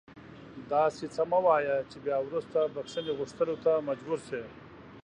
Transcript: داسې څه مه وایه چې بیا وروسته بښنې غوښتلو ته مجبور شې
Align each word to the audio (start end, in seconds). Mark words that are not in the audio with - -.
داسې 0.73 1.05
څه 1.15 1.21
مه 1.31 1.39
وایه 1.45 1.77
چې 1.89 1.97
بیا 2.05 2.17
وروسته 2.23 2.59
بښنې 2.75 3.11
غوښتلو 3.19 3.55
ته 3.65 3.71
مجبور 3.89 4.19
شې 4.27 4.41